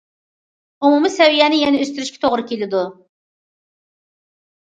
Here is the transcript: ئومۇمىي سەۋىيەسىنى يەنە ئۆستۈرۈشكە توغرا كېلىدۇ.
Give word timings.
ئومۇمىي 0.87 1.11
سەۋىيەسىنى 1.15 1.59
يەنە 1.63 1.83
ئۆستۈرۈشكە 1.83 2.17
توغرا 2.23 2.45
كېلىدۇ. 2.51 2.81